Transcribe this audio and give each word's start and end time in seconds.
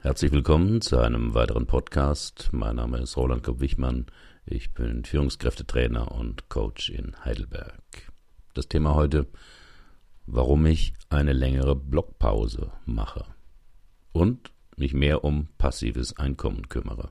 Herzlich 0.00 0.30
willkommen 0.30 0.80
zu 0.80 0.98
einem 0.98 1.34
weiteren 1.34 1.66
Podcast. 1.66 2.50
Mein 2.52 2.76
Name 2.76 2.98
ist 2.98 3.16
Roland 3.16 3.42
Kopp-Wichmann. 3.42 4.06
Ich 4.46 4.72
bin 4.72 5.04
Führungskräftetrainer 5.04 6.12
und 6.12 6.48
Coach 6.48 6.88
in 6.88 7.16
Heidelberg. 7.24 7.82
Das 8.54 8.68
Thema 8.68 8.94
heute, 8.94 9.26
warum 10.24 10.64
ich 10.66 10.94
eine 11.08 11.32
längere 11.32 11.74
Blockpause 11.74 12.70
mache 12.86 13.24
und 14.12 14.52
mich 14.76 14.94
mehr 14.94 15.24
um 15.24 15.48
passives 15.58 16.16
Einkommen 16.16 16.68
kümmere. 16.68 17.10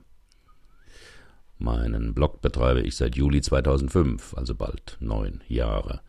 Meinen 1.58 2.14
Blog 2.14 2.40
betreibe 2.40 2.80
ich 2.80 2.96
seit 2.96 3.18
Juli 3.18 3.42
2005, 3.42 4.34
also 4.38 4.56
bald 4.56 4.96
neun 5.02 5.44
Jahre. 5.50 6.00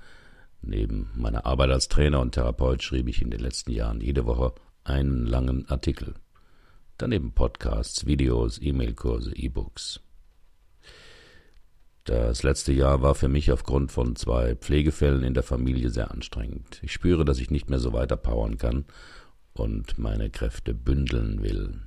Neben 0.63 1.11
meiner 1.17 1.45
Arbeit 1.45 1.71
als 1.71 1.89
Trainer 1.89 2.21
und 2.21 2.37
Therapeut 2.37 2.85
schrieb 2.85 3.09
ich 3.09 3.21
in 3.21 3.33
den 3.33 3.41
letzten 3.41 3.73
Jahren 3.73 4.01
jede 4.01 4.27
Woche 4.27 4.55
einen 4.85 5.27
langen 5.27 5.69
Artikel. 5.69 6.15
Daneben 7.01 7.31
Podcasts, 7.31 8.07
Videos, 8.07 8.61
E-Mail-Kurse, 8.61 9.33
E-Books. 9.33 10.01
Das 12.03 12.43
letzte 12.43 12.73
Jahr 12.73 13.03
war 13.03 13.15
für 13.15 13.29
mich 13.29 13.53
aufgrund 13.53 13.93
von 13.93 14.17
zwei 14.17 14.57
Pflegefällen 14.57 15.23
in 15.23 15.33
der 15.33 15.45
Familie 15.45 15.91
sehr 15.91 16.11
anstrengend. 16.11 16.81
Ich 16.83 16.93
spüre, 16.93 17.25
dass 17.25 17.39
ich 17.39 17.53
nicht 17.53 17.71
mehr 17.71 17.79
so 17.79 17.93
weiter 17.93 18.17
powern 18.17 18.59
kann 18.59 18.85
und 19.53 19.97
meine 20.01 20.29
Kräfte 20.29 20.75
bündeln 20.75 21.41
will. 21.41 21.81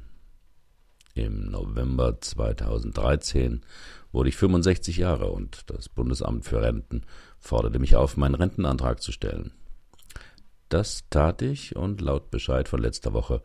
Im 1.13 1.51
November 1.51 2.21
2013 2.21 3.65
wurde 4.13 4.29
ich 4.29 4.37
65 4.37 4.95
Jahre 4.95 5.29
und 5.29 5.69
das 5.69 5.89
Bundesamt 5.89 6.45
für 6.45 6.61
Renten 6.61 7.01
forderte 7.37 7.79
mich 7.79 7.97
auf, 7.97 8.15
meinen 8.15 8.35
Rentenantrag 8.35 9.01
zu 9.01 9.11
stellen. 9.11 9.51
Das 10.69 11.03
tat 11.09 11.41
ich 11.41 11.75
und 11.75 11.99
laut 11.99 12.31
Bescheid 12.31 12.69
von 12.69 12.81
letzter 12.81 13.11
Woche 13.11 13.43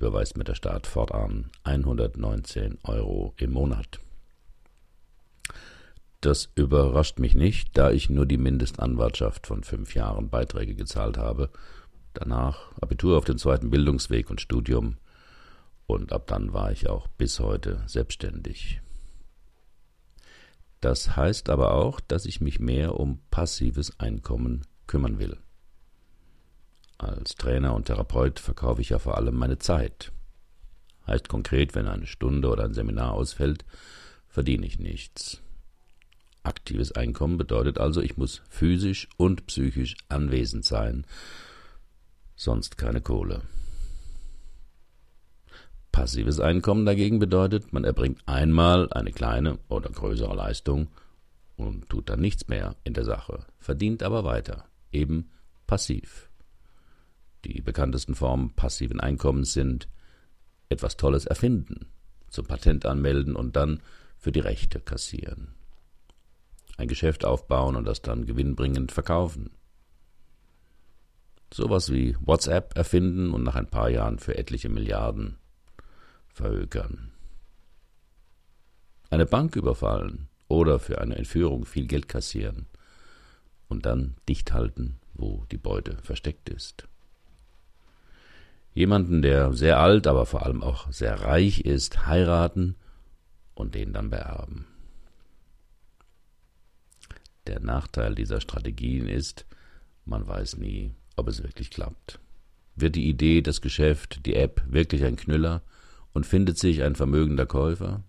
überweist 0.00 0.38
mir 0.38 0.44
der 0.44 0.54
Staat 0.54 0.86
fortan 0.86 1.50
119 1.62 2.78
Euro 2.84 3.34
im 3.36 3.52
Monat. 3.52 4.00
Das 6.22 6.50
überrascht 6.54 7.18
mich 7.18 7.34
nicht, 7.34 7.76
da 7.76 7.90
ich 7.90 8.08
nur 8.08 8.24
die 8.24 8.38
Mindestanwartschaft 8.38 9.46
von 9.46 9.62
fünf 9.62 9.94
Jahren 9.94 10.30
Beiträge 10.30 10.74
gezahlt 10.74 11.18
habe, 11.18 11.50
danach 12.14 12.72
Abitur 12.80 13.18
auf 13.18 13.24
dem 13.24 13.36
zweiten 13.36 13.70
Bildungsweg 13.70 14.30
und 14.30 14.40
Studium, 14.40 14.96
und 15.86 16.12
ab 16.12 16.26
dann 16.28 16.52
war 16.52 16.72
ich 16.72 16.88
auch 16.88 17.08
bis 17.08 17.40
heute 17.40 17.82
selbstständig. 17.86 18.80
Das 20.80 21.14
heißt 21.14 21.50
aber 21.50 21.74
auch, 21.74 22.00
dass 22.00 22.24
ich 22.24 22.40
mich 22.40 22.58
mehr 22.58 22.98
um 22.98 23.20
passives 23.30 23.98
Einkommen 24.00 24.62
kümmern 24.86 25.18
will. 25.18 25.36
Als 27.00 27.34
Trainer 27.34 27.74
und 27.74 27.86
Therapeut 27.86 28.38
verkaufe 28.40 28.82
ich 28.82 28.90
ja 28.90 28.98
vor 28.98 29.16
allem 29.16 29.34
meine 29.34 29.56
Zeit. 29.56 30.12
Heißt 31.06 31.30
konkret, 31.30 31.74
wenn 31.74 31.88
eine 31.88 32.06
Stunde 32.06 32.50
oder 32.50 32.64
ein 32.64 32.74
Seminar 32.74 33.12
ausfällt, 33.12 33.64
verdiene 34.28 34.66
ich 34.66 34.78
nichts. 34.78 35.40
Aktives 36.42 36.92
Einkommen 36.92 37.38
bedeutet 37.38 37.78
also, 37.78 38.02
ich 38.02 38.18
muss 38.18 38.42
physisch 38.50 39.08
und 39.16 39.46
psychisch 39.46 39.96
anwesend 40.10 40.66
sein, 40.66 41.06
sonst 42.36 42.76
keine 42.76 43.00
Kohle. 43.00 43.40
Passives 45.92 46.38
Einkommen 46.38 46.84
dagegen 46.84 47.18
bedeutet, 47.18 47.72
man 47.72 47.84
erbringt 47.84 48.20
einmal 48.26 48.92
eine 48.92 49.12
kleine 49.12 49.58
oder 49.70 49.88
größere 49.88 50.36
Leistung 50.36 50.88
und 51.56 51.88
tut 51.88 52.10
dann 52.10 52.20
nichts 52.20 52.48
mehr 52.48 52.76
in 52.84 52.92
der 52.92 53.06
Sache, 53.06 53.46
verdient 53.58 54.02
aber 54.02 54.22
weiter, 54.24 54.66
eben 54.92 55.30
passiv. 55.66 56.29
Bekanntesten 57.70 58.16
Formen 58.16 58.50
passiven 58.50 58.98
Einkommens 58.98 59.52
sind 59.52 59.86
etwas 60.70 60.96
Tolles 60.96 61.24
erfinden, 61.24 61.86
zum 62.28 62.44
Patent 62.44 62.84
anmelden 62.84 63.36
und 63.36 63.54
dann 63.54 63.80
für 64.18 64.32
die 64.32 64.40
Rechte 64.40 64.80
kassieren. 64.80 65.54
Ein 66.78 66.88
Geschäft 66.88 67.24
aufbauen 67.24 67.76
und 67.76 67.84
das 67.84 68.02
dann 68.02 68.26
gewinnbringend 68.26 68.90
verkaufen. 68.90 69.50
Sowas 71.54 71.92
wie 71.92 72.16
WhatsApp 72.18 72.76
erfinden 72.76 73.30
und 73.30 73.44
nach 73.44 73.54
ein 73.54 73.70
paar 73.70 73.88
Jahren 73.88 74.18
für 74.18 74.36
etliche 74.36 74.68
Milliarden 74.68 75.36
verhökern. 76.26 77.12
Eine 79.10 79.26
Bank 79.26 79.54
überfallen 79.54 80.26
oder 80.48 80.80
für 80.80 81.00
eine 81.00 81.14
Entführung 81.14 81.66
viel 81.66 81.86
Geld 81.86 82.08
kassieren 82.08 82.66
und 83.68 83.86
dann 83.86 84.16
dicht 84.28 84.52
halten, 84.52 84.98
wo 85.14 85.44
die 85.52 85.58
Beute 85.58 85.98
versteckt 86.02 86.48
ist. 86.48 86.89
Jemanden, 88.74 89.22
der 89.22 89.52
sehr 89.52 89.78
alt, 89.80 90.06
aber 90.06 90.26
vor 90.26 90.44
allem 90.44 90.62
auch 90.62 90.90
sehr 90.92 91.20
reich 91.20 91.62
ist, 91.62 92.06
heiraten 92.06 92.76
und 93.54 93.74
den 93.74 93.92
dann 93.92 94.10
beerben. 94.10 94.66
Der 97.46 97.60
Nachteil 97.60 98.14
dieser 98.14 98.40
Strategien 98.40 99.08
ist, 99.08 99.44
man 100.04 100.26
weiß 100.26 100.56
nie, 100.56 100.94
ob 101.16 101.28
es 101.28 101.42
wirklich 101.42 101.70
klappt. 101.70 102.20
Wird 102.76 102.94
die 102.94 103.08
Idee, 103.08 103.42
das 103.42 103.60
Geschäft, 103.60 104.24
die 104.24 104.34
App 104.36 104.62
wirklich 104.66 105.04
ein 105.04 105.16
Knüller 105.16 105.62
und 106.12 106.26
findet 106.26 106.58
sich 106.58 106.82
ein 106.82 106.94
vermögender 106.94 107.46
Käufer? 107.46 108.02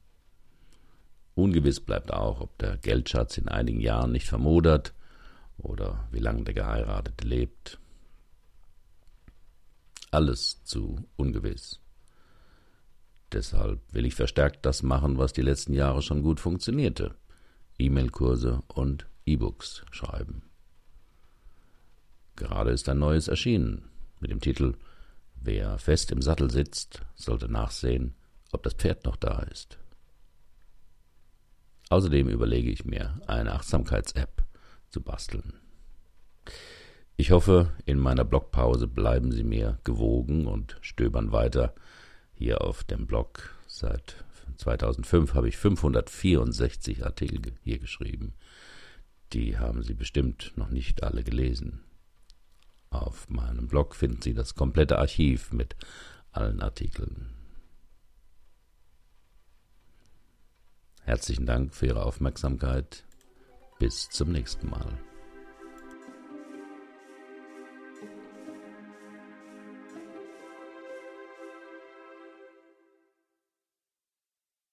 Ungewiss 1.36 1.80
bleibt 1.80 2.14
auch, 2.14 2.40
ob 2.40 2.58
der 2.60 2.78
Geldschatz 2.78 3.38
in 3.38 3.48
einigen 3.48 3.80
Jahren 3.80 4.12
nicht 4.12 4.28
vermodert 4.28 4.94
oder 5.58 6.08
wie 6.12 6.20
lange 6.20 6.44
der 6.44 6.54
Geheiratete 6.54 7.28
lebt. 7.28 7.81
Alles 10.12 10.64
zu 10.66 11.08
ungewiss. 11.16 11.80
Deshalb 13.32 13.82
will 13.94 14.06
ich 14.06 14.16
verstärkt 14.16 14.66
das 14.66 14.84
machen, 14.84 15.18
was 15.18 15.32
die 15.32 15.42
letzten 15.42 15.74
Jahre 15.74 16.02
schon 16.02 16.22
gut 16.22 16.42
funktionierte. 16.42 17.16
E-Mail-Kurse 17.80 18.62
und 18.68 19.08
E-Books 19.26 19.84
schreiben. 19.92 20.44
Gerade 22.36 22.72
ist 22.72 22.90
ein 22.90 23.00
neues 23.00 23.30
erschienen 23.30 23.90
mit 24.20 24.32
dem 24.32 24.42
Titel 24.42 24.76
Wer 25.36 25.78
fest 25.80 26.12
im 26.12 26.22
Sattel 26.22 26.52
sitzt, 26.52 27.02
sollte 27.16 27.50
nachsehen, 27.50 28.16
ob 28.52 28.64
das 28.64 28.74
Pferd 28.74 29.06
noch 29.06 29.16
da 29.16 29.40
ist. 29.44 29.80
Außerdem 31.90 32.30
überlege 32.30 32.70
ich 32.70 32.86
mir, 32.86 33.20
eine 33.28 33.54
Achtsamkeits-App 33.54 34.44
zu 34.90 35.02
basteln. 35.02 35.60
Ich 37.18 37.32
hoffe, 37.32 37.74
in 37.86 38.00
meiner 38.00 38.26
Blogpause 38.26 38.88
bleiben 38.88 39.32
Sie 39.32 39.44
mir 39.44 39.80
gewogen 39.84 40.48
und 40.48 40.78
stöbern 40.82 41.32
weiter 41.32 41.76
hier 42.34 42.62
auf 42.62 42.84
dem 42.84 43.06
Blog. 43.06 43.56
Seit 43.68 44.24
2005 44.58 45.34
habe 45.34 45.48
ich 45.48 45.58
564 45.58 47.06
Artikel 47.06 47.54
hier 47.64 47.80
geschrieben. 47.80 48.34
Die 49.34 49.58
haben 49.58 49.84
Sie 49.84 49.94
bestimmt 49.94 50.54
noch 50.56 50.70
nicht 50.70 51.04
alle 51.04 51.24
gelesen. 51.24 51.84
Auf 52.90 53.30
meinem 53.30 53.68
Blog 53.68 53.96
finden 53.96 54.22
Sie 54.22 54.34
das 54.34 54.56
komplette 54.56 54.98
Archiv 54.98 55.54
mit 55.54 55.76
allen 56.32 56.62
Artikeln. 56.62 57.34
Herzlichen 61.04 61.46
Dank 61.46 61.74
für 61.74 61.88
Ihre 61.88 62.04
Aufmerksamkeit. 62.04 63.04
Bis 63.80 64.10
zum 64.10 64.32
nächsten 64.32 64.70
Mal. 64.70 64.98